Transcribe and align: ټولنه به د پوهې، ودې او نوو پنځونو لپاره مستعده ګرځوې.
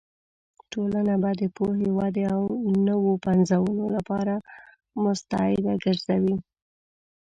ټولنه 0.71 1.13
به 1.23 1.31
د 1.41 1.43
پوهې، 1.55 1.87
ودې 1.97 2.23
او 2.35 2.41
نوو 2.87 3.11
پنځونو 3.25 3.85
لپاره 3.95 4.33
مستعده 5.03 5.73
ګرځوې. 5.83 6.35